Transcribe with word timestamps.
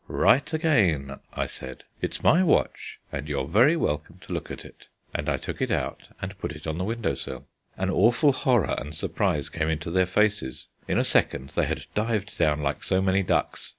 "Right 0.07 0.51
again," 0.51 1.19
I 1.33 1.45
said; 1.45 1.83
"it's 2.01 2.23
my 2.23 2.41
watch, 2.41 2.99
and 3.11 3.29
you're 3.29 3.45
very 3.45 3.77
welcome 3.77 4.17
to 4.21 4.33
look 4.33 4.49
at 4.49 4.65
it." 4.65 4.87
And 5.13 5.29
I 5.29 5.37
took 5.37 5.61
it 5.61 5.69
out 5.69 6.07
and 6.19 6.35
put 6.39 6.53
it 6.53 6.65
on 6.65 6.79
the 6.79 6.83
window 6.83 7.13
sill. 7.13 7.45
An 7.77 7.91
awful 7.91 8.33
horror 8.33 8.73
and 8.79 8.95
surprise 8.95 9.49
came 9.49 9.69
into 9.69 9.91
their 9.91 10.07
faces. 10.07 10.65
In 10.87 10.97
a 10.97 11.03
second 11.03 11.49
they 11.51 11.67
had 11.67 11.85
dived 11.93 12.39
down 12.39 12.63
like 12.63 12.83
so 12.83 12.99
many 12.99 13.21
ducks. 13.21 13.69